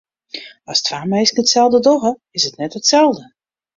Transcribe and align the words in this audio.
As 0.73 0.79
twa 0.85 1.01
minsken 1.11 1.41
itselde 1.43 1.79
dogge, 1.87 2.11
is 2.37 2.43
it 2.47 2.57
net 2.59 2.77
itselde. 2.79 3.25